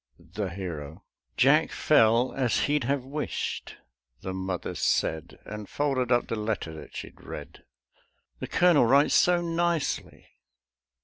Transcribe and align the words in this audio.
THE 0.17 0.49
HERO 0.49 1.03
"Jack 1.37 1.69
fell 1.69 2.33
as 2.33 2.61
he'd 2.61 2.85
have 2.85 3.05
wished," 3.05 3.77
the 4.21 4.33
Mother 4.33 4.73
said, 4.73 5.37
And 5.45 5.69
folded 5.69 6.11
up 6.11 6.25
the 6.27 6.35
letter 6.35 6.73
that 6.73 6.95
she'd 6.95 7.21
read. 7.21 7.63
"The 8.39 8.47
Colonel 8.47 8.87
writes 8.87 9.13
so 9.13 9.41
nicely." 9.41 10.25